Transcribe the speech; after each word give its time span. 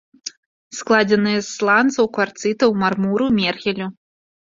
Складзеныя 0.77 1.39
з 1.43 1.45
сланцаў, 1.57 2.09
кварцытаў, 2.19 2.69
мармуру, 2.85 3.33
мергелю. 3.41 3.85